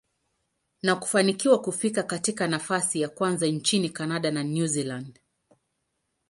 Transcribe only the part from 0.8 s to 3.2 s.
na kufanikiwa kufika katika nafasi ya